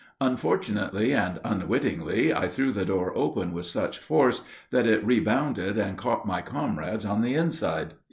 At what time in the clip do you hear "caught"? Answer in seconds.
5.95-6.25